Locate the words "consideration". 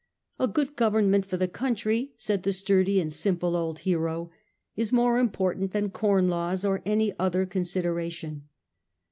7.45-8.47